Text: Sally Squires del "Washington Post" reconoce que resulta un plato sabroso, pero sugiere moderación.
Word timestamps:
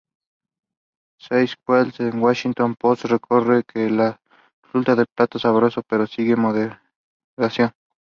Sally 1.19 1.45
Squires 1.51 1.99
del 1.99 2.17
"Washington 2.17 2.73
Post" 2.75 3.05
reconoce 3.11 3.63
que 3.71 3.87
resulta 3.87 4.93
un 4.95 5.05
plato 5.15 5.37
sabroso, 5.37 5.83
pero 5.87 6.07
sugiere 6.07 6.41
moderación. 6.41 7.71